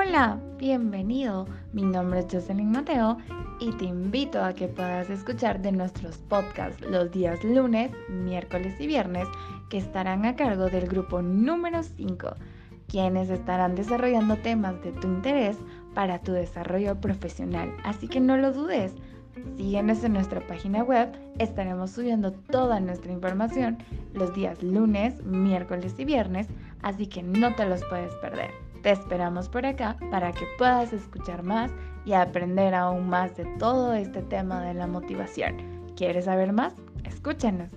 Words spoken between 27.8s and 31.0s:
puedes perder. Te esperamos por acá para que puedas